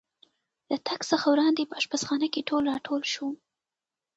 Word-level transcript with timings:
له 0.69 0.77
تګ 0.87 0.99
څخه 1.11 1.25
وړاندې 1.29 1.69
په 1.69 1.75
اشپزخانه 1.79 2.27
کې 2.33 2.41
ټول 2.49 2.63
را 2.71 2.77
ټول 2.87 3.01
شو. 3.13 3.27